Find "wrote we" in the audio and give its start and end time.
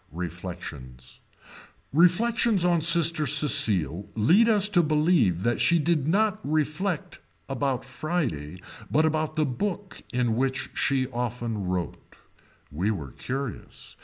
11.67-12.89